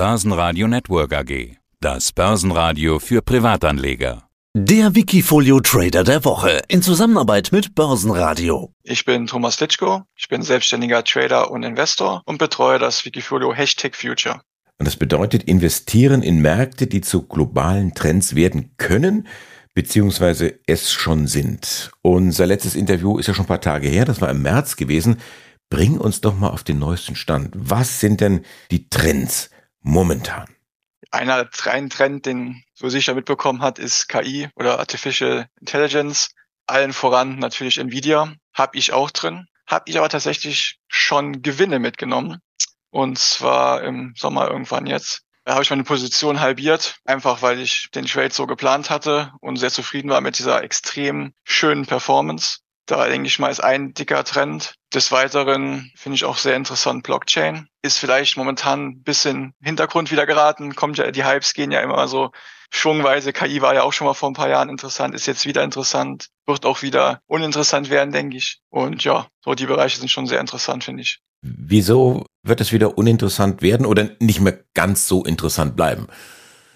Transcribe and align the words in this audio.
Börsenradio 0.00 0.66
Network 0.66 1.12
AG. 1.12 1.58
Das 1.78 2.12
Börsenradio 2.12 2.98
für 2.98 3.20
Privatanleger. 3.20 4.22
Der 4.56 4.94
Wikifolio 4.94 5.60
Trader 5.60 6.04
der 6.04 6.24
Woche 6.24 6.62
in 6.68 6.80
Zusammenarbeit 6.80 7.50
mit 7.52 7.74
Börsenradio. 7.74 8.72
Ich 8.82 9.04
bin 9.04 9.26
Thomas 9.26 9.60
Litschko, 9.60 10.04
ich 10.16 10.28
bin 10.28 10.40
selbstständiger 10.40 11.04
Trader 11.04 11.50
und 11.50 11.64
Investor 11.64 12.22
und 12.24 12.38
betreue 12.38 12.78
das 12.78 13.04
Wikifolio 13.04 13.52
Hashtag 13.52 13.94
Future. 13.94 14.40
Und 14.78 14.86
das 14.86 14.96
bedeutet 14.96 15.42
investieren 15.42 16.22
in 16.22 16.40
Märkte, 16.40 16.86
die 16.86 17.02
zu 17.02 17.26
globalen 17.26 17.92
Trends 17.92 18.34
werden 18.34 18.72
können, 18.78 19.28
beziehungsweise 19.74 20.60
es 20.66 20.90
schon 20.90 21.26
sind. 21.26 21.90
Unser 22.00 22.46
letztes 22.46 22.74
Interview 22.74 23.18
ist 23.18 23.26
ja 23.26 23.34
schon 23.34 23.44
ein 23.44 23.48
paar 23.48 23.60
Tage 23.60 23.88
her, 23.88 24.06
das 24.06 24.22
war 24.22 24.30
im 24.30 24.40
März 24.40 24.76
gewesen. 24.76 25.18
Bring 25.68 25.98
uns 25.98 26.22
doch 26.22 26.38
mal 26.38 26.48
auf 26.48 26.64
den 26.64 26.78
neuesten 26.78 27.16
Stand. 27.16 27.50
Was 27.54 28.00
sind 28.00 28.22
denn 28.22 28.46
die 28.70 28.88
Trends 28.88 29.50
momentan? 29.82 30.54
Einer 31.10 31.48
rein 31.62 31.90
Trend, 31.90 32.26
den 32.26 32.62
so 32.74 32.88
sicher 32.88 33.14
mitbekommen 33.14 33.62
hat, 33.62 33.78
ist 33.78 34.08
KI 34.08 34.48
oder 34.54 34.78
Artificial 34.78 35.48
Intelligence. 35.60 36.30
Allen 36.66 36.92
voran 36.92 37.38
natürlich 37.38 37.78
Nvidia. 37.78 38.32
Hab 38.54 38.76
ich 38.76 38.92
auch 38.92 39.10
drin. 39.10 39.46
Hab 39.66 39.88
ich 39.88 39.98
aber 39.98 40.08
tatsächlich 40.08 40.78
schon 40.88 41.42
Gewinne 41.42 41.78
mitgenommen. 41.78 42.38
Und 42.90 43.18
zwar 43.18 43.82
im 43.82 44.14
Sommer 44.16 44.48
irgendwann 44.48 44.86
jetzt. 44.86 45.22
Da 45.44 45.54
habe 45.54 45.62
ich 45.62 45.70
meine 45.70 45.84
Position 45.84 46.40
halbiert, 46.40 47.00
einfach 47.04 47.42
weil 47.42 47.60
ich 47.60 47.88
den 47.94 48.06
Trade 48.06 48.32
so 48.32 48.46
geplant 48.46 48.90
hatte 48.90 49.32
und 49.40 49.56
sehr 49.56 49.70
zufrieden 49.70 50.10
war 50.10 50.20
mit 50.20 50.38
dieser 50.38 50.62
extrem 50.62 51.32
schönen 51.44 51.86
Performance. 51.86 52.58
Da 52.90 53.08
denke 53.08 53.28
ich 53.28 53.38
mal, 53.38 53.50
ist 53.50 53.62
ein 53.62 53.94
dicker 53.94 54.24
Trend. 54.24 54.74
Des 54.92 55.12
Weiteren 55.12 55.92
finde 55.94 56.16
ich 56.16 56.24
auch 56.24 56.38
sehr 56.38 56.56
interessant 56.56 57.04
Blockchain. 57.04 57.68
Ist 57.82 57.98
vielleicht 57.98 58.36
momentan 58.36 58.86
ein 58.86 59.02
bisschen 59.04 59.54
Hintergrund 59.62 60.10
wieder 60.10 60.26
geraten. 60.26 60.74
Kommt 60.74 60.98
ja, 60.98 61.08
die 61.12 61.24
Hypes 61.24 61.54
gehen 61.54 61.70
ja 61.70 61.82
immer 61.82 62.08
so 62.08 62.32
schwungweise. 62.72 63.32
KI 63.32 63.62
war 63.62 63.74
ja 63.74 63.84
auch 63.84 63.92
schon 63.92 64.08
mal 64.08 64.14
vor 64.14 64.28
ein 64.28 64.34
paar 64.34 64.48
Jahren 64.48 64.68
interessant, 64.68 65.14
ist 65.14 65.26
jetzt 65.26 65.46
wieder 65.46 65.62
interessant, 65.62 66.30
wird 66.46 66.66
auch 66.66 66.82
wieder 66.82 67.20
uninteressant 67.28 67.90
werden, 67.90 68.10
denke 68.10 68.36
ich. 68.36 68.58
Und 68.70 69.04
ja, 69.04 69.28
so 69.44 69.54
die 69.54 69.66
Bereiche 69.66 70.00
sind 70.00 70.10
schon 70.10 70.26
sehr 70.26 70.40
interessant, 70.40 70.82
finde 70.82 71.02
ich. 71.02 71.20
Wieso 71.42 72.26
wird 72.42 72.60
es 72.60 72.72
wieder 72.72 72.98
uninteressant 72.98 73.62
werden 73.62 73.86
oder 73.86 74.10
nicht 74.18 74.40
mehr 74.40 74.64
ganz 74.74 75.06
so 75.06 75.24
interessant 75.24 75.76
bleiben? 75.76 76.08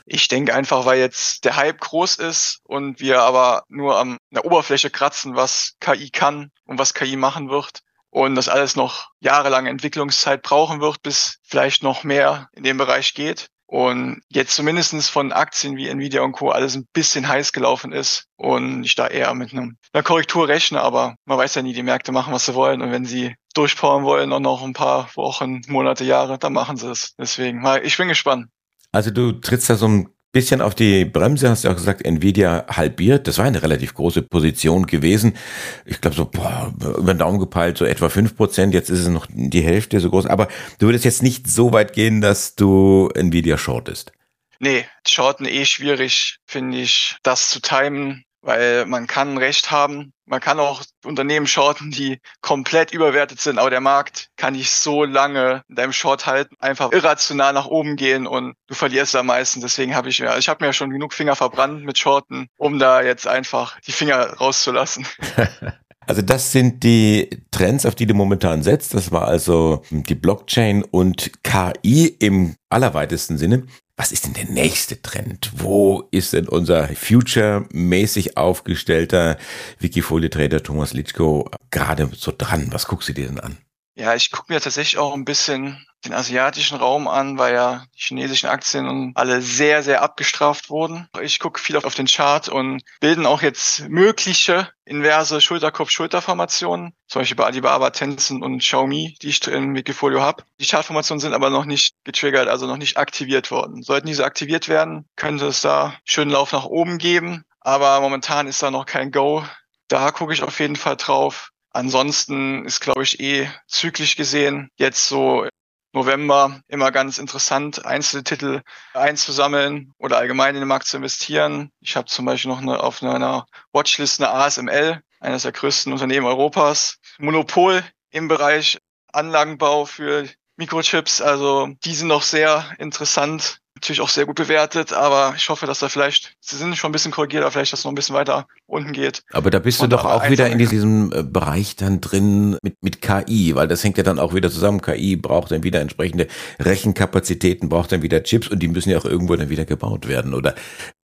Ich 0.07 0.29
denke 0.29 0.55
einfach, 0.55 0.85
weil 0.85 0.99
jetzt 0.99 1.45
der 1.45 1.57
Hype 1.57 1.81
groß 1.81 2.17
ist 2.17 2.61
und 2.65 3.01
wir 3.01 3.23
aber 3.23 3.65
nur 3.69 3.99
an 3.99 4.19
der 4.31 4.45
Oberfläche 4.45 4.91
kratzen, 4.91 5.35
was 5.35 5.77
KI 5.81 6.11
kann 6.11 6.51
und 6.67 6.79
was 6.79 6.95
KI 6.95 7.17
machen 7.17 7.49
wird. 7.49 7.81
Und 8.11 8.37
das 8.37 8.49
alles 8.49 8.77
noch 8.77 9.09
jahrelange 9.21 9.71
Entwicklungszeit 9.71 10.43
brauchen 10.43 10.81
wird, 10.81 11.03
bis 11.03 11.39
vielleicht 11.43 11.83
noch 11.83 12.05
mehr 12.05 12.49
in 12.53 12.63
dem 12.63 12.77
Bereich 12.77 13.15
geht. 13.15 13.49
Und 13.67 14.21
jetzt 14.29 14.55
zumindestens 14.55 15.09
von 15.09 15.33
Aktien 15.33 15.77
wie 15.77 15.89
Nvidia 15.89 16.23
und 16.23 16.33
Co. 16.33 16.51
alles 16.51 16.77
ein 16.77 16.87
bisschen 16.93 17.27
heiß 17.27 17.53
gelaufen 17.53 17.93
ist 17.93 18.27
und 18.37 18.85
ich 18.85 18.95
da 18.95 19.09
eher 19.09 19.35
mit 19.35 19.53
einer 19.53 20.03
Korrektur 20.05 20.47
rechne, 20.47 20.81
aber 20.81 21.17
man 21.25 21.39
weiß 21.39 21.57
ja 21.57 21.63
nie, 21.63 21.73
die 21.73 21.83
Märkte 21.83 22.13
machen, 22.13 22.33
was 22.33 22.47
sie 22.47 22.55
wollen. 22.55 22.83
Und 22.83 22.93
wenn 22.93 23.05
sie 23.05 23.35
durchpowern 23.55 24.05
wollen 24.05 24.33
und 24.33 24.43
noch 24.43 24.63
ein 24.63 24.75
paar 24.75 25.09
Wochen, 25.17 25.63
Monate, 25.67 26.05
Jahre, 26.05 26.39
dann 26.39 26.53
machen 26.53 26.77
sie 26.77 26.91
es. 26.91 27.15
Deswegen, 27.19 27.67
ich 27.83 27.97
bin 27.97 28.07
gespannt. 28.07 28.47
Also 28.95 29.11
du 29.11 29.33
trittst 29.33 29.69
da 29.69 29.75
so 29.75 29.89
ein 29.89 30.09
bisschen 30.31 30.61
auf 30.61 30.77
die 30.77 31.05
Bremse, 31.05 31.51
hast 31.51 31.65
du 31.65 31.69
auch 31.69 31.75
gesagt, 31.75 32.05
Nvidia 32.05 32.65
halbiert. 32.69 33.27
Das 33.27 33.39
war 33.39 33.45
eine 33.45 33.61
relativ 33.61 33.93
große 33.93 34.23
Position 34.23 34.87
gewesen. 34.87 35.37
Ich 35.85 36.01
glaube 36.01 36.15
so, 36.15 36.27
boah, 36.27 36.73
über 36.81 37.13
den 37.13 37.19
Daumen 37.19 37.41
gepeilt, 37.41 37.77
so 37.77 37.87
etwa 37.87 38.09
fünf 38.09 38.37
Prozent. 38.37 38.73
Jetzt 38.73 38.91
ist 38.91 39.01
es 39.01 39.09
noch 39.09 39.27
die 39.29 39.63
Hälfte 39.63 39.99
so 39.99 40.11
groß. 40.11 40.27
Aber 40.27 40.47
du 40.79 40.87
würdest 40.87 41.05
jetzt 41.05 41.25
nicht 41.25 41.49
so 41.49 41.73
weit 41.73 41.93
gehen, 41.93 42.21
dass 42.21 42.55
du 42.55 43.09
Nvidia 43.17 43.59
shortest. 43.59 44.13
Nee, 44.61 44.85
shorten 45.05 45.47
eh 45.47 45.65
schwierig, 45.65 46.39
finde 46.47 46.79
ich, 46.79 47.17
das 47.25 47.51
zu 47.51 47.61
timen 47.61 48.25
weil 48.45 48.87
man 48.87 49.07
kann 49.07 49.39
Recht 49.39 49.71
haben. 49.71 50.13
Man 50.27 50.41
kann 50.41 50.61
auch 50.61 50.83
Unternehmen 51.05 51.47
shorten, 51.47 51.91
die 51.91 52.21
komplett 52.41 52.93
überwertet 52.93 53.41
sind, 53.41 53.59
aber 53.59 53.71
der 53.71 53.81
Markt 53.81 54.29
kann 54.37 54.55
nicht 54.55 54.71
so 54.71 55.05
lange 55.05 55.63
in 55.69 55.77
deinem 55.77 55.93
Short 55.93 56.27
halten, 56.27 56.55
einfach 56.61 56.93
irrational 56.93 57.53
nach 57.53 57.67
oben 57.67 57.97
gehen 57.97 58.27
und 58.27 58.55
du 58.67 58.75
verlierst 58.75 59.17
am 59.17 59.27
meisten. 59.27 59.61
Deswegen 59.61 59.95
habe 59.95 60.09
ich 60.09 60.21
mir, 60.21 60.37
ich 60.39 60.49
habe 60.49 60.65
mir 60.65 60.73
schon 60.73 60.91
genug 60.91 61.13
Finger 61.13 61.37
verbrannt 61.37 61.85
mit 61.85 61.99
Shorten, 61.99 62.49
um 62.57 62.79
da 62.79 63.03
jetzt 63.03 63.27
einfach 63.27 63.81
die 63.81 63.93
Finger 63.93 64.35
rauszulassen. 64.35 65.07
Also 66.07 66.23
das 66.23 66.53
sind 66.53 66.83
die 66.83 67.31
Trends, 67.51 67.87
auf 67.87 67.95
die 67.95 68.07
du 68.07 68.15
momentan 68.15 68.63
setzt. 68.63 68.95
Das 68.95 69.11
war 69.11 69.27
also 69.27 69.83
die 69.91 70.15
Blockchain 70.15 70.83
und 70.83 71.33
KI 71.43 72.07
im 72.19 72.57
allerweitesten 72.69 73.39
Sinne. 73.39 73.65
Was 73.97 74.11
ist 74.11 74.27
denn 74.27 74.35
der 74.35 74.47
nächste 74.47 75.01
Trend? 75.01 75.53
Wo 75.57 76.09
ist 76.11 76.33
denn 76.33 76.49
unser 76.49 76.89
future-mäßig 76.89 78.37
aufgestellter 78.37 79.39
Wikifolie-Trader 79.79 80.63
Thomas 80.63 80.93
Litschko 80.95 81.49
gerade 81.71 82.11
so 82.13 82.33
dran? 82.37 82.69
Was 82.71 82.87
guckst 82.87 83.09
du 83.09 83.13
dir 83.13 83.29
denn 83.29 83.41
an? 83.41 83.59
Ja, 83.97 84.15
ich 84.15 84.33
gucke 84.33 84.53
mir 84.53 84.61
tatsächlich 84.61 84.99
auch 84.99 85.15
ein 85.15 85.25
bisschen 85.25 85.87
den 86.05 86.13
asiatischen 86.13 86.77
Raum 86.77 87.09
an, 87.09 87.39
weil 87.39 87.55
ja 87.55 87.85
die 87.95 88.01
chinesischen 88.01 88.49
Aktien 88.49 89.13
alle 89.15 89.41
sehr, 89.41 89.83
sehr 89.83 90.03
abgestraft 90.03 90.69
wurden. 90.69 91.09
Ich 91.23 91.39
gucke 91.39 91.61
viel 91.61 91.77
auf 91.77 91.95
den 91.95 92.07
Chart 92.07 92.49
und 92.49 92.83
bilden 93.01 93.25
auch 93.25 93.41
jetzt 93.41 93.89
mögliche 93.89 94.69
inverse 94.85 95.41
Schulterkopf-Schulterformationen, 95.41 96.93
zum 97.07 97.21
Beispiel 97.21 97.37
bei 97.37 97.47
Alibaba, 97.47 97.91
Tencent 97.91 98.43
und 98.43 98.59
Xiaomi, 98.59 99.17
die 99.23 99.29
ich 99.29 99.47
im 99.47 99.75
Wikifolio 99.75 100.21
habe. 100.21 100.45
Die 100.61 100.67
Chartformationen 100.67 101.21
sind 101.21 101.33
aber 101.33 101.49
noch 101.49 101.65
nicht 101.65 101.95
getriggert, 102.05 102.49
also 102.49 102.67
noch 102.67 102.77
nicht 102.77 102.99
aktiviert 102.99 103.51
worden. 103.51 103.83
Sollten 103.83 104.09
diese 104.09 104.25
aktiviert 104.25 104.69
werden, 104.69 105.09
könnte 105.17 105.47
es 105.47 105.61
da 105.61 105.95
schönen 106.05 106.33
Lauf 106.33 106.53
nach 106.53 106.65
oben 106.65 106.99
geben, 106.99 107.45
aber 107.61 108.01
momentan 108.01 108.47
ist 108.47 108.63
da 108.63 108.71
noch 108.71 108.87
kein 108.87 109.11
Go. 109.11 109.45
Da 109.89 110.11
gucke 110.11 110.33
ich 110.33 110.43
auf 110.43 110.59
jeden 110.61 110.77
Fall 110.77 110.97
drauf. 110.97 111.51
Ansonsten 111.75 112.65
ist, 112.65 112.81
glaube 112.81 113.03
ich, 113.03 113.19
eh 113.19 113.51
zyklisch 113.67 114.15
gesehen 114.15 114.71
jetzt 114.77 115.09
so 115.09 115.49
November 115.93 116.61
immer 116.69 116.93
ganz 116.93 117.19
interessant, 117.19 117.85
einzelne 117.85 118.23
Titel 118.23 118.63
einzusammeln 118.93 119.93
oder 119.99 120.19
allgemein 120.19 120.55
in 120.55 120.61
den 120.61 120.69
Markt 120.69 120.87
zu 120.87 120.97
investieren. 120.97 121.71
Ich 121.81 121.97
habe 121.97 122.07
zum 122.07 122.27
Beispiel 122.27 122.53
noch 122.53 122.63
eine, 122.63 122.81
auf 122.81 123.03
einer 123.03 123.47
Watchlist 123.73 124.21
eine 124.21 124.31
ASML, 124.31 125.03
eines 125.19 125.43
der 125.43 125.51
größten 125.51 125.93
Unternehmen 125.93 126.27
Europas. 126.27 126.99
Monopol 127.19 127.83
im 128.11 128.29
Bereich 128.29 128.79
Anlagenbau 129.13 129.85
für 129.85 130.29
Mikrochips. 130.57 131.21
Also 131.21 131.75
die 131.85 131.95
sind 131.95 132.07
noch 132.09 132.23
sehr 132.23 132.73
interessant 132.79 133.59
natürlich 133.85 134.01
auch 134.01 134.09
sehr 134.09 134.25
gut 134.25 134.37
bewertet, 134.37 134.93
aber 134.93 135.35
ich 135.37 135.49
hoffe, 135.51 135.67
dass 135.67 135.79
da 135.79 135.89
vielleicht, 135.89 136.37
sie 136.41 136.57
sind 136.57 136.77
schon 136.77 136.89
ein 136.89 136.93
bisschen 136.93 137.13
korrigiert, 137.13 137.43
aber 137.43 137.53
vielleicht, 137.53 137.73
dass 137.73 137.81
es 137.81 137.85
noch 137.85 137.93
ein 137.93 137.95
bisschen 137.95 138.17
weiter 138.17 138.47
unten 138.67 138.93
geht. 138.93 139.23
Aber 139.33 139.51
da 139.51 139.59
bist 139.59 139.83
du 139.83 139.87
doch 139.87 140.07
auch 140.07 140.29
wieder 140.31 140.49
in 140.49 140.59
diesem 140.59 141.13
äh, 141.13 141.23
Bereich 141.23 141.77
dann 141.77 142.01
drin 142.01 142.57
mit, 142.63 142.83
mit 142.83 143.03
KI, 143.03 143.55
weil 143.55 143.69
das 143.69 143.85
hängt 143.85 143.99
ja 143.99 144.03
dann 144.03 144.19
auch 144.19 144.35
wieder 144.35 144.51
zusammen. 144.51 144.81
KI 144.81 145.17
braucht 145.17 145.53
dann 145.53 145.63
wieder 145.63 145.81
entsprechende 145.81 146.29
Rechenkapazitäten, 146.59 147.69
braucht 147.69 147.93
dann 147.93 148.03
wieder 148.03 148.23
Chips 148.23 148.49
und 148.49 148.61
die 148.61 148.69
müssen 148.69 148.91
ja 148.91 148.99
auch 148.99 149.05
irgendwo 149.05 149.37
dann 149.37 149.51
wieder 149.51 149.67
gebaut 149.67 150.09
werden. 150.09 150.33
Oder 150.33 150.55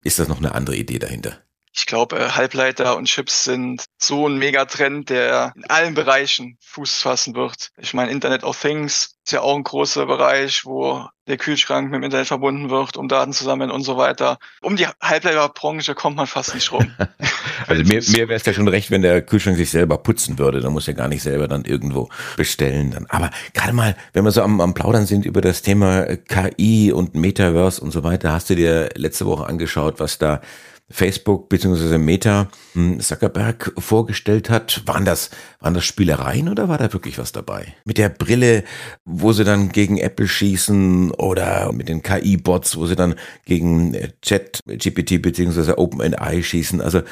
ist 0.02 0.18
das 0.18 0.28
noch 0.28 0.38
eine 0.38 0.54
andere 0.54 0.76
Idee 0.76 0.98
dahinter? 0.98 1.38
Ich 1.80 1.86
glaube, 1.86 2.18
äh, 2.18 2.28
Halbleiter 2.28 2.94
und 2.98 3.06
Chips 3.06 3.44
sind 3.44 3.86
so 3.96 4.28
ein 4.28 4.36
Megatrend, 4.36 5.08
der 5.08 5.54
in 5.56 5.64
allen 5.64 5.94
Bereichen 5.94 6.58
Fuß 6.60 7.00
fassen 7.00 7.34
wird. 7.34 7.70
Ich 7.78 7.94
meine, 7.94 8.10
Internet 8.10 8.44
of 8.44 8.60
Things 8.60 9.14
ist 9.24 9.32
ja 9.32 9.40
auch 9.40 9.56
ein 9.56 9.64
großer 9.64 10.04
Bereich, 10.04 10.66
wo 10.66 11.06
der 11.26 11.38
Kühlschrank 11.38 11.90
mit 11.90 12.00
dem 12.00 12.02
Internet 12.02 12.26
verbunden 12.26 12.68
wird, 12.68 12.98
um 12.98 13.08
Daten 13.08 13.32
zu 13.32 13.44
sammeln 13.44 13.70
und 13.70 13.82
so 13.82 13.96
weiter. 13.96 14.38
Um 14.60 14.76
die 14.76 14.88
Halbleiterbranche 15.00 15.94
kommt 15.94 16.16
man 16.16 16.26
fast 16.26 16.54
nicht 16.54 16.70
rum. 16.70 16.90
also 17.66 17.82
mir, 17.82 18.02
mir 18.08 18.28
wäre 18.28 18.34
es 18.34 18.44
ja 18.44 18.52
schon 18.52 18.68
recht, 18.68 18.90
wenn 18.90 19.00
der 19.00 19.22
Kühlschrank 19.22 19.56
sich 19.56 19.70
selber 19.70 19.96
putzen 19.96 20.38
würde. 20.38 20.60
Da 20.60 20.68
muss 20.68 20.86
ja 20.86 20.92
gar 20.92 21.08
nicht 21.08 21.22
selber 21.22 21.48
dann 21.48 21.64
irgendwo 21.64 22.10
bestellen. 22.36 22.90
Dann. 22.90 23.06
Aber 23.08 23.30
gerade 23.54 23.72
mal, 23.72 23.96
wenn 24.12 24.24
wir 24.24 24.32
so 24.32 24.42
am, 24.42 24.60
am 24.60 24.74
Plaudern 24.74 25.06
sind 25.06 25.24
über 25.24 25.40
das 25.40 25.62
Thema 25.62 26.04
KI 26.28 26.92
und 26.92 27.14
Metaverse 27.14 27.80
und 27.80 27.90
so 27.90 28.04
weiter, 28.04 28.32
hast 28.32 28.50
du 28.50 28.54
dir 28.54 28.90
letzte 28.96 29.24
Woche 29.24 29.46
angeschaut, 29.46 29.98
was 29.98 30.18
da 30.18 30.42
Facebook 30.90 31.48
bzw. 31.48 31.98
Meta 31.98 32.48
hm, 32.72 33.00
Zuckerberg 33.00 33.72
vorgestellt 33.78 34.50
hat. 34.50 34.82
Waren 34.86 35.04
das, 35.04 35.30
waren 35.60 35.74
das 35.74 35.84
Spielereien 35.84 36.48
oder 36.48 36.68
war 36.68 36.78
da 36.78 36.92
wirklich 36.92 37.18
was 37.18 37.32
dabei? 37.32 37.74
Mit 37.84 37.98
der 37.98 38.08
Brille, 38.08 38.64
wo 39.04 39.32
sie 39.32 39.44
dann 39.44 39.70
gegen 39.70 39.98
Apple 39.98 40.28
schießen 40.28 41.12
oder 41.12 41.72
mit 41.72 41.88
den 41.88 42.02
KI-Bots, 42.02 42.76
wo 42.76 42.86
sie 42.86 42.96
dann 42.96 43.14
gegen 43.44 43.94
äh, 43.94 44.10
Chat, 44.22 44.60
GPT 44.66 45.22
bzw. 45.22 45.74
OpenAI 45.76 46.42
schießen. 46.42 46.80
Also 46.80 47.02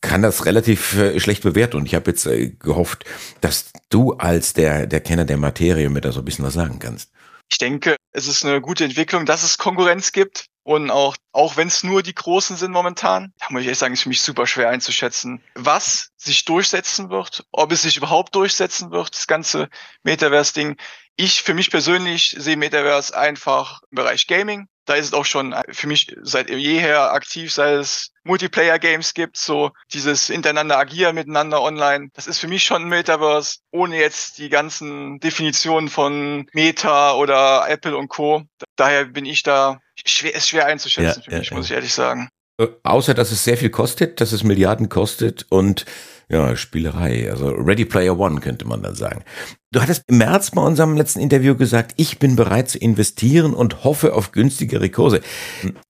kann 0.00 0.22
das 0.22 0.44
relativ 0.44 0.96
äh, 0.96 1.18
schlecht 1.18 1.42
bewerten 1.42 1.78
und 1.78 1.86
ich 1.86 1.94
habe 1.94 2.10
jetzt 2.10 2.26
äh, 2.26 2.50
gehofft, 2.50 3.04
dass 3.40 3.72
du 3.88 4.12
als 4.12 4.52
der, 4.52 4.86
der 4.86 5.00
Kenner 5.00 5.24
der 5.24 5.38
Materie 5.38 5.88
mir 5.90 6.02
da 6.02 6.12
so 6.12 6.20
ein 6.20 6.24
bisschen 6.24 6.44
was 6.44 6.54
sagen 6.54 6.78
kannst. 6.78 7.10
Ich 7.50 7.58
denke, 7.58 7.96
es 8.12 8.28
ist 8.28 8.44
eine 8.44 8.60
gute 8.60 8.84
Entwicklung, 8.84 9.26
dass 9.26 9.42
es 9.42 9.58
Konkurrenz 9.58 10.12
gibt 10.12 10.46
Und 10.64 10.90
auch, 10.90 11.16
auch 11.32 11.58
wenn 11.58 11.68
es 11.68 11.84
nur 11.84 12.02
die 12.02 12.14
Großen 12.14 12.56
sind 12.56 12.72
momentan, 12.72 13.34
da 13.38 13.46
muss 13.50 13.62
ich 13.62 13.68
echt 13.68 13.80
sagen, 13.80 13.92
ist 13.92 14.04
für 14.04 14.08
mich 14.08 14.22
super 14.22 14.46
schwer 14.46 14.70
einzuschätzen, 14.70 15.44
was 15.54 16.10
sich 16.16 16.46
durchsetzen 16.46 17.10
wird, 17.10 17.46
ob 17.52 17.70
es 17.70 17.82
sich 17.82 17.98
überhaupt 17.98 18.34
durchsetzen 18.34 18.90
wird, 18.90 19.14
das 19.14 19.26
ganze 19.26 19.68
Metaverse-Ding. 20.04 20.76
Ich 21.16 21.42
für 21.42 21.52
mich 21.52 21.70
persönlich 21.70 22.34
sehe 22.38 22.56
Metaverse 22.56 23.16
einfach 23.16 23.82
im 23.90 23.96
Bereich 23.96 24.26
Gaming. 24.26 24.66
Da 24.84 24.94
ist 24.94 25.06
es 25.06 25.12
auch 25.14 25.24
schon 25.24 25.54
für 25.70 25.86
mich 25.86 26.14
seit 26.22 26.50
jeher 26.50 27.12
aktiv, 27.12 27.52
sei 27.52 27.74
es 27.74 28.10
Multiplayer-Games 28.24 29.14
gibt, 29.14 29.36
so 29.36 29.70
dieses 29.92 30.30
Intereinander 30.30 30.78
agieren 30.78 31.14
miteinander 31.14 31.62
online. 31.62 32.08
Das 32.14 32.26
ist 32.26 32.38
für 32.38 32.48
mich 32.48 32.64
schon 32.64 32.82
ein 32.82 32.88
Metaverse, 32.88 33.58
ohne 33.70 33.98
jetzt 33.98 34.38
die 34.38 34.48
ganzen 34.48 35.20
Definitionen 35.20 35.88
von 35.88 36.46
Meta 36.52 37.14
oder 37.14 37.68
Apple 37.68 37.96
und 37.96 38.08
Co. 38.08 38.42
Daher 38.76 39.06
bin 39.06 39.26
ich 39.26 39.42
da 39.42 39.80
schwer, 40.04 40.34
ist 40.34 40.48
schwer 40.48 40.66
einzuschätzen 40.66 41.20
ja, 41.20 41.24
für 41.24 41.38
mich, 41.38 41.50
ja, 41.50 41.56
muss 41.56 41.66
ich 41.66 41.72
ehrlich 41.72 41.94
sagen. 41.94 42.28
Äh, 42.58 42.68
außer, 42.82 43.14
dass 43.14 43.32
es 43.32 43.44
sehr 43.44 43.56
viel 43.56 43.70
kostet, 43.70 44.20
dass 44.20 44.32
es 44.32 44.44
Milliarden 44.44 44.88
kostet 44.88 45.46
und 45.50 45.84
ja, 46.28 46.56
Spielerei. 46.56 47.30
Also 47.30 47.48
Ready 47.48 47.84
Player 47.84 48.18
One 48.18 48.40
könnte 48.40 48.66
man 48.66 48.82
dann 48.82 48.94
sagen. 48.94 49.24
Du 49.72 49.82
hattest 49.82 50.04
im 50.06 50.18
März 50.18 50.52
bei 50.52 50.62
unserem 50.62 50.96
letzten 50.96 51.20
Interview 51.20 51.54
gesagt, 51.54 51.92
ich 51.96 52.18
bin 52.18 52.36
bereit 52.36 52.68
zu 52.68 52.78
investieren 52.78 53.52
und 53.54 53.84
hoffe 53.84 54.14
auf 54.14 54.32
günstigere 54.32 54.88
Kurse. 54.88 55.20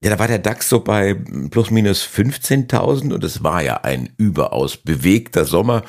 Ja, 0.03 0.11
da 0.11 0.19
war 0.19 0.27
der 0.27 0.39
DAX 0.39 0.69
so 0.69 0.81
bei 0.81 1.15
plus 1.51 1.71
minus 1.71 2.03
15.000 2.03 3.13
und 3.15 3.23
es 3.23 3.45
war 3.45 3.63
ja 3.63 3.77
ein 3.83 4.13
überaus 4.17 4.77
bewegter 4.77 5.45
Sommer. 5.45 5.83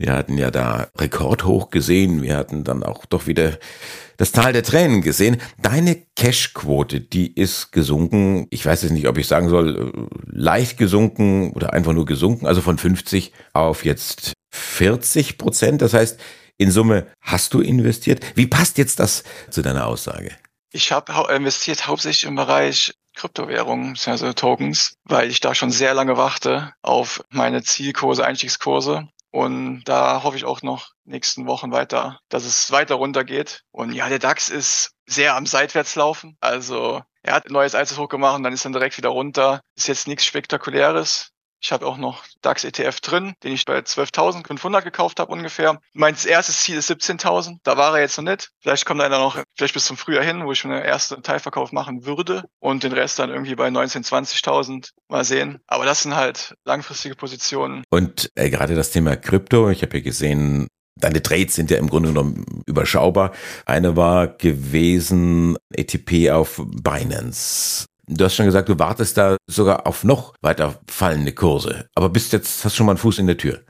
Wir 0.00 0.14
hatten 0.14 0.38
ja 0.38 0.50
da 0.50 0.88
rekordhoch 0.96 1.68
gesehen. 1.68 2.22
Wir 2.22 2.38
hatten 2.38 2.64
dann 2.64 2.82
auch 2.82 3.04
doch 3.04 3.26
wieder 3.26 3.58
das 4.16 4.32
Tal 4.32 4.54
der 4.54 4.62
Tränen 4.62 5.02
gesehen. 5.02 5.42
Deine 5.60 5.94
Cash-Quote, 6.16 7.02
die 7.02 7.30
ist 7.34 7.70
gesunken. 7.70 8.46
Ich 8.48 8.64
weiß 8.64 8.80
jetzt 8.80 8.92
nicht, 8.92 9.08
ob 9.08 9.18
ich 9.18 9.26
sagen 9.26 9.50
soll, 9.50 9.92
äh, 9.92 10.06
leicht 10.24 10.78
gesunken 10.78 11.52
oder 11.52 11.74
einfach 11.74 11.92
nur 11.92 12.06
gesunken. 12.06 12.46
Also 12.46 12.62
von 12.62 12.78
50 12.78 13.34
auf 13.52 13.84
jetzt 13.84 14.32
40 14.52 15.36
Prozent. 15.36 15.82
Das 15.82 15.92
heißt, 15.92 16.18
in 16.56 16.70
Summe 16.70 17.06
hast 17.20 17.52
du 17.52 17.60
investiert. 17.60 18.24
Wie 18.36 18.46
passt 18.46 18.78
jetzt 18.78 19.00
das 19.00 19.22
zu 19.50 19.60
deiner 19.60 19.86
Aussage? 19.86 20.30
Ich 20.72 20.92
habe 20.92 21.12
investiert 21.30 21.86
hauptsächlich 21.86 22.24
im 22.24 22.36
Bereich 22.36 22.94
Kryptowährungen, 23.16 23.98
also 24.06 24.32
Tokens, 24.32 24.94
weil 25.04 25.28
ich 25.28 25.40
da 25.40 25.54
schon 25.54 25.70
sehr 25.70 25.92
lange 25.92 26.16
warte 26.16 26.72
auf 26.80 27.22
meine 27.28 27.62
Zielkurse, 27.62 28.24
Einstiegskurse. 28.24 29.06
Und 29.32 29.84
da 29.84 30.22
hoffe 30.22 30.36
ich 30.36 30.44
auch 30.44 30.62
noch 30.62 30.90
nächsten 31.04 31.46
Wochen 31.46 31.70
weiter, 31.70 32.20
dass 32.28 32.44
es 32.44 32.72
weiter 32.72 32.96
runtergeht. 32.96 33.62
Und 33.70 33.92
ja, 33.92 34.08
der 34.08 34.18
DAX 34.18 34.48
ist 34.48 34.92
sehr 35.06 35.36
am 35.36 35.46
Seitwärtslaufen. 35.46 36.36
Also 36.40 37.02
er 37.22 37.34
hat 37.34 37.46
ein 37.46 37.52
neues 37.52 37.74
Altes 37.74 37.98
hochgemacht 37.98 38.36
und 38.36 38.42
dann 38.42 38.52
ist 38.52 38.64
dann 38.64 38.72
direkt 38.72 38.96
wieder 38.96 39.10
runter. 39.10 39.60
Ist 39.76 39.88
jetzt 39.88 40.08
nichts 40.08 40.24
Spektakuläres. 40.24 41.30
Ich 41.60 41.72
habe 41.72 41.86
auch 41.86 41.98
noch 41.98 42.24
DAX 42.40 42.64
ETF 42.64 43.00
drin, 43.00 43.34
den 43.42 43.52
ich 43.52 43.64
bei 43.64 43.78
12.500 43.78 44.82
gekauft 44.82 45.20
habe 45.20 45.32
ungefähr. 45.32 45.78
Mein 45.92 46.16
erstes 46.26 46.60
Ziel 46.62 46.76
ist 46.76 46.90
17.000. 46.90 47.58
Da 47.62 47.76
war 47.76 47.94
er 47.94 48.00
jetzt 48.00 48.16
noch 48.16 48.24
nicht. 48.24 48.50
Vielleicht 48.60 48.86
kommt 48.86 49.00
er 49.00 49.08
dann 49.08 49.20
noch, 49.20 49.42
vielleicht 49.56 49.74
bis 49.74 49.84
zum 49.84 49.96
Frühjahr 49.96 50.24
hin, 50.24 50.44
wo 50.46 50.52
ich 50.52 50.62
den 50.62 50.72
ersten 50.72 51.22
Teilverkauf 51.22 51.72
machen 51.72 52.06
würde 52.06 52.44
und 52.58 52.82
den 52.82 52.92
Rest 52.92 53.18
dann 53.18 53.30
irgendwie 53.30 53.54
bei 53.54 53.68
19.000, 53.68 54.42
20.000 54.42 54.90
mal 55.08 55.24
sehen. 55.24 55.60
Aber 55.66 55.84
das 55.84 56.02
sind 56.02 56.16
halt 56.16 56.54
langfristige 56.64 57.14
Positionen. 57.14 57.84
Und 57.90 58.30
äh, 58.34 58.48
gerade 58.48 58.74
das 58.74 58.90
Thema 58.90 59.16
Krypto, 59.16 59.70
ich 59.70 59.82
habe 59.82 59.98
ja 59.98 60.02
gesehen, 60.02 60.68
Deine 60.96 61.22
Trades 61.22 61.54
sind 61.54 61.70
ja 61.70 61.78
im 61.78 61.88
Grunde 61.88 62.10
genommen 62.10 62.44
überschaubar. 62.66 63.32
Eine 63.64 63.96
war 63.96 64.28
gewesen 64.28 65.56
ETP 65.74 66.30
auf 66.30 66.60
Binance. 66.82 67.86
Du 68.12 68.24
hast 68.24 68.34
schon 68.34 68.46
gesagt, 68.46 68.68
du 68.68 68.76
wartest 68.76 69.16
da 69.16 69.36
sogar 69.46 69.86
auf 69.86 70.02
noch 70.02 70.34
weiter 70.40 70.80
fallende 70.88 71.32
Kurse. 71.32 71.88
Aber 71.94 72.08
bist 72.08 72.32
jetzt, 72.32 72.64
hast 72.64 72.74
schon 72.74 72.86
mal 72.86 72.92
einen 72.92 72.98
Fuß 72.98 73.20
in 73.20 73.28
der 73.28 73.36
Tür. 73.36 73.60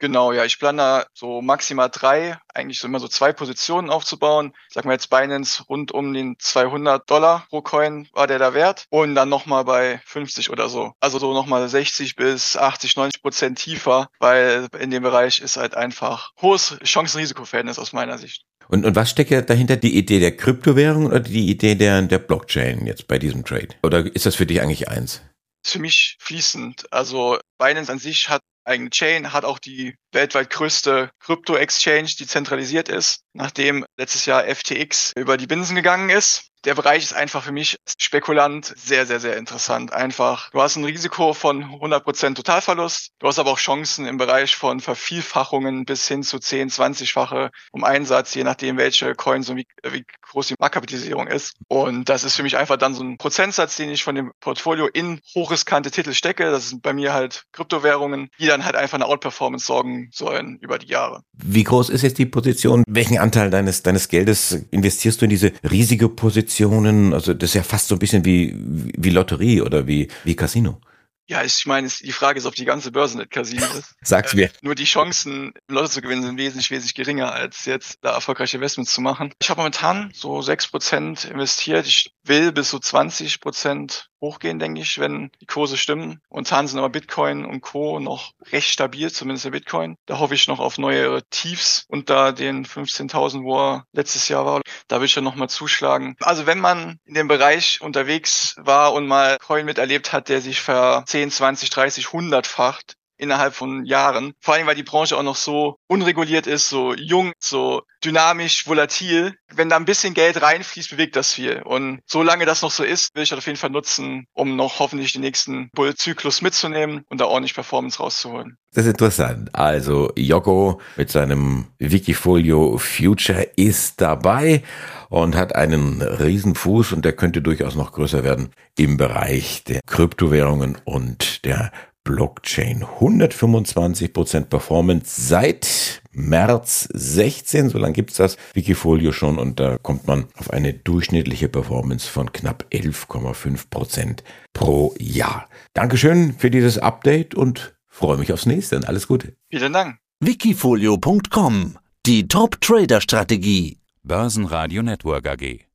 Genau, 0.00 0.32
ja, 0.32 0.44
ich 0.44 0.58
plane 0.58 0.78
da 0.78 1.06
so 1.14 1.40
maximal 1.40 1.88
drei, 1.88 2.36
eigentlich 2.52 2.80
so 2.80 2.88
immer 2.88 2.98
so 2.98 3.06
zwei 3.06 3.32
Positionen 3.32 3.90
aufzubauen. 3.90 4.52
Sag 4.68 4.84
mal 4.84 4.94
jetzt 4.94 5.10
Binance 5.10 5.62
rund 5.68 5.92
um 5.92 6.12
den 6.12 6.34
200 6.40 7.08
Dollar 7.08 7.46
pro 7.50 7.62
Coin 7.62 8.08
war 8.12 8.26
der 8.26 8.40
da 8.40 8.52
wert 8.52 8.86
und 8.90 9.14
dann 9.14 9.28
nochmal 9.28 9.64
bei 9.64 10.00
50 10.06 10.50
oder 10.50 10.68
so. 10.68 10.92
Also 10.98 11.20
so 11.20 11.32
nochmal 11.32 11.68
60 11.68 12.16
bis 12.16 12.56
80, 12.56 12.96
90 12.96 13.22
Prozent 13.22 13.58
tiefer, 13.60 14.08
weil 14.18 14.66
in 14.78 14.90
dem 14.90 15.04
Bereich 15.04 15.40
ist 15.40 15.56
halt 15.56 15.76
einfach 15.76 16.32
hohes 16.42 16.76
Chancen-Risiko-Verhältnis 16.82 17.78
aus 17.78 17.92
meiner 17.92 18.18
Sicht. 18.18 18.44
Und, 18.68 18.84
und 18.84 18.96
was 18.96 19.10
steckt 19.10 19.30
ja 19.30 19.42
dahinter? 19.42 19.76
Die 19.76 19.96
Idee 19.96 20.20
der 20.20 20.36
Kryptowährung 20.36 21.06
oder 21.06 21.20
die 21.20 21.50
Idee 21.50 21.74
der, 21.74 22.02
der 22.02 22.18
Blockchain 22.18 22.86
jetzt 22.86 23.08
bei 23.08 23.18
diesem 23.18 23.44
Trade? 23.44 23.68
Oder 23.82 24.06
ist 24.14 24.26
das 24.26 24.34
für 24.34 24.46
dich 24.46 24.60
eigentlich 24.60 24.88
eins? 24.88 25.22
Ist 25.64 25.72
für 25.72 25.78
mich 25.78 26.16
fließend. 26.20 26.92
Also 26.92 27.38
Binance 27.58 27.90
an 27.90 27.98
sich 27.98 28.28
hat 28.28 28.42
eigene 28.64 28.90
Chain, 28.90 29.32
hat 29.32 29.44
auch 29.44 29.58
die 29.58 29.96
weltweit 30.14 30.50
größte 30.50 31.10
Krypto-Exchange, 31.20 32.14
die 32.18 32.26
zentralisiert 32.26 32.88
ist, 32.88 33.24
nachdem 33.32 33.84
letztes 33.96 34.26
Jahr 34.26 34.44
FTX 34.44 35.12
über 35.16 35.36
die 35.36 35.46
Binsen 35.46 35.76
gegangen 35.76 36.10
ist 36.10 36.50
der 36.64 36.74
Bereich 36.74 37.02
ist 37.02 37.12
einfach 37.12 37.42
für 37.42 37.52
mich 37.52 37.76
spekulant 37.98 38.72
sehr, 38.76 39.06
sehr, 39.06 39.20
sehr 39.20 39.36
interessant. 39.36 39.92
Einfach, 39.92 40.50
du 40.50 40.62
hast 40.62 40.76
ein 40.76 40.84
Risiko 40.84 41.34
von 41.34 41.64
100% 41.64 42.34
Totalverlust. 42.34 43.10
Du 43.18 43.26
hast 43.26 43.38
aber 43.38 43.50
auch 43.50 43.58
Chancen 43.58 44.06
im 44.06 44.16
Bereich 44.16 44.56
von 44.56 44.80
Vervielfachungen 44.80 45.84
bis 45.84 46.08
hin 46.08 46.22
zu 46.22 46.38
10, 46.38 46.70
20-fache 46.70 47.50
um 47.72 47.84
Einsatz, 47.84 48.34
je 48.34 48.44
nachdem, 48.44 48.78
welche 48.78 49.14
Coins 49.14 49.50
und 49.50 49.58
wie, 49.58 49.66
wie 49.86 50.04
groß 50.22 50.48
die 50.48 50.54
Marktkapitalisierung 50.58 51.26
ist. 51.26 51.54
Und 51.68 52.08
das 52.08 52.24
ist 52.24 52.36
für 52.36 52.42
mich 52.42 52.56
einfach 52.56 52.76
dann 52.76 52.94
so 52.94 53.02
ein 53.02 53.18
Prozentsatz, 53.18 53.76
den 53.76 53.90
ich 53.90 54.02
von 54.02 54.14
dem 54.14 54.32
Portfolio 54.40 54.86
in 54.86 55.20
hochriskante 55.34 55.90
Titel 55.90 56.14
stecke. 56.14 56.50
Das 56.50 56.70
sind 56.70 56.82
bei 56.82 56.94
mir 56.94 57.12
halt 57.12 57.44
Kryptowährungen, 57.52 58.30
die 58.38 58.46
dann 58.46 58.64
halt 58.64 58.76
einfach 58.76 58.96
eine 58.96 59.06
Outperformance 59.06 59.66
sorgen 59.66 60.03
sollen 60.12 60.58
über 60.60 60.78
die 60.78 60.88
Jahre. 60.88 61.22
Wie 61.32 61.64
groß 61.64 61.88
ist 61.90 62.02
jetzt 62.02 62.18
die 62.18 62.26
Position? 62.26 62.82
Welchen 62.86 63.18
Anteil 63.18 63.50
deines, 63.50 63.82
deines 63.82 64.08
Geldes 64.08 64.64
investierst 64.70 65.20
du 65.20 65.26
in 65.26 65.30
diese 65.30 65.52
riesige 65.62 66.08
Position? 66.08 66.34
Positionen, 66.34 67.14
also 67.14 67.32
das 67.32 67.50
ist 67.50 67.54
ja 67.54 67.62
fast 67.62 67.88
so 67.88 67.94
ein 67.94 67.98
bisschen 67.98 68.24
wie, 68.24 68.54
wie 68.56 69.10
Lotterie 69.10 69.60
oder 69.60 69.86
wie, 69.86 70.08
wie 70.24 70.34
Casino. 70.34 70.80
Ja, 71.26 71.42
ich 71.42 71.64
meine, 71.64 71.88
die 71.88 72.12
Frage 72.12 72.38
ist, 72.38 72.44
ob 72.44 72.54
die 72.54 72.64
ganze 72.64 72.92
Börse 72.92 73.16
nicht 73.16 73.30
Casino 73.30 73.64
ist. 73.78 73.94
Sag's 74.02 74.34
mir. 74.34 74.46
Äh, 74.46 74.52
nur 74.60 74.74
die 74.74 74.84
Chancen, 74.84 75.52
Lotto 75.68 75.88
zu 75.88 76.02
gewinnen, 76.02 76.22
sind 76.22 76.36
wesentlich, 76.36 76.70
wesentlich 76.70 76.94
geringer, 76.94 77.32
als 77.32 77.64
jetzt 77.64 77.98
da 78.02 78.14
erfolgreiche 78.14 78.56
Investments 78.56 78.92
zu 78.92 79.00
machen. 79.00 79.32
Ich 79.40 79.48
habe 79.48 79.60
momentan 79.60 80.10
so 80.12 80.42
sechs 80.42 80.66
Prozent 80.66 81.24
investiert. 81.24 81.86
Ich 81.86 82.12
will 82.24 82.52
bis 82.52 82.70
so 82.70 82.78
20% 82.78 84.04
hochgehen, 84.24 84.58
denke 84.58 84.80
ich, 84.80 84.98
wenn 84.98 85.30
die 85.40 85.46
Kurse 85.46 85.76
stimmen. 85.76 86.20
Und 86.28 86.48
Zahlen 86.48 86.66
sind 86.66 86.78
aber 86.78 86.88
Bitcoin 86.88 87.44
und 87.44 87.60
Co. 87.60 88.00
noch 88.00 88.32
recht 88.52 88.70
stabil, 88.70 89.12
zumindest 89.12 89.44
der 89.44 89.50
Bitcoin. 89.50 89.96
Da 90.06 90.18
hoffe 90.18 90.34
ich 90.34 90.48
noch 90.48 90.60
auf 90.60 90.78
neue 90.78 91.22
Tiefs 91.30 91.84
unter 91.88 92.32
den 92.32 92.64
15.000, 92.64 93.44
wo 93.44 93.58
er 93.58 93.86
letztes 93.92 94.28
Jahr 94.28 94.46
war. 94.46 94.62
Da 94.88 95.00
will 95.00 95.06
ich 95.06 95.14
ja 95.14 95.22
nochmal 95.22 95.50
zuschlagen. 95.50 96.16
Also 96.20 96.46
wenn 96.46 96.58
man 96.58 96.98
in 97.04 97.14
dem 97.14 97.28
Bereich 97.28 97.80
unterwegs 97.82 98.56
war 98.58 98.94
und 98.94 99.06
mal 99.06 99.36
Coin 99.38 99.66
miterlebt 99.66 100.12
hat, 100.12 100.28
der 100.28 100.40
sich 100.40 100.60
ver 100.60 101.04
10, 101.06 101.30
20, 101.30 101.70
30, 101.70 102.06
100-facht, 102.06 102.96
innerhalb 103.16 103.54
von 103.54 103.84
Jahren. 103.84 104.34
Vor 104.40 104.54
allem, 104.54 104.66
weil 104.66 104.74
die 104.74 104.82
Branche 104.82 105.16
auch 105.16 105.22
noch 105.22 105.36
so 105.36 105.76
unreguliert 105.86 106.46
ist, 106.46 106.68
so 106.68 106.94
jung, 106.94 107.32
so 107.38 107.82
dynamisch, 108.04 108.66
volatil. 108.66 109.34
Wenn 109.52 109.68
da 109.68 109.76
ein 109.76 109.84
bisschen 109.84 110.14
Geld 110.14 110.42
reinfließt, 110.42 110.90
bewegt 110.90 111.16
das 111.16 111.32
viel. 111.32 111.62
Und 111.62 112.00
solange 112.06 112.44
das 112.44 112.62
noch 112.62 112.70
so 112.70 112.84
ist, 112.84 113.14
will 113.14 113.22
ich 113.22 113.30
das 113.30 113.38
auf 113.38 113.46
jeden 113.46 113.58
Fall 113.58 113.70
nutzen, 113.70 114.26
um 114.32 114.56
noch 114.56 114.78
hoffentlich 114.78 115.12
den 115.12 115.22
nächsten 115.22 115.70
Bullzyklus 115.74 116.42
mitzunehmen 116.42 117.04
und 117.08 117.20
da 117.20 117.26
ordentlich 117.26 117.54
Performance 117.54 117.98
rauszuholen. 117.98 118.56
Das 118.72 118.86
ist 118.86 118.90
interessant. 118.90 119.54
Also 119.54 120.12
Joko 120.16 120.80
mit 120.96 121.10
seinem 121.10 121.66
Wikifolio 121.78 122.76
Future 122.78 123.46
ist 123.56 124.00
dabei 124.00 124.64
und 125.08 125.36
hat 125.36 125.54
einen 125.54 126.02
Riesenfuß 126.02 126.92
und 126.92 127.04
der 127.04 127.12
könnte 127.12 127.40
durchaus 127.40 127.76
noch 127.76 127.92
größer 127.92 128.24
werden 128.24 128.50
im 128.76 128.96
Bereich 128.96 129.62
der 129.62 129.80
Kryptowährungen 129.86 130.76
und 130.84 131.44
der 131.44 131.70
Blockchain. 132.04 132.84
125% 132.84 134.44
Performance 134.44 135.20
seit 135.20 136.02
März 136.12 136.88
16, 136.92 137.70
so 137.70 137.78
lange 137.78 137.94
gibt's 137.94 138.16
das 138.16 138.36
Wikifolio 138.52 139.10
schon 139.12 139.38
und 139.38 139.58
da 139.58 139.78
kommt 139.78 140.06
man 140.06 140.26
auf 140.36 140.50
eine 140.50 140.72
durchschnittliche 140.72 141.48
Performance 141.48 142.08
von 142.08 142.32
knapp 142.32 142.66
11,5% 142.70 144.20
pro 144.52 144.94
Jahr. 144.98 145.48
Dankeschön 145.72 146.34
für 146.38 146.50
dieses 146.50 146.78
Update 146.78 147.34
und 147.34 147.74
freue 147.88 148.18
mich 148.18 148.32
aufs 148.32 148.46
nächste 148.46 148.76
und 148.76 148.86
alles 148.86 149.08
Gute. 149.08 149.34
Vielen 149.50 149.72
Dank. 149.72 149.96
Wikifolio.com 150.20 151.78
Die 152.06 152.28
Top-Trader-Strategie. 152.28 153.78
Börsenradio 154.02 154.82
Network 154.82 155.26
AG. 155.26 155.73